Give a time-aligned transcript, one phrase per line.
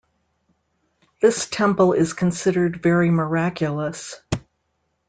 [1.21, 4.19] This temple is considered very miraculous.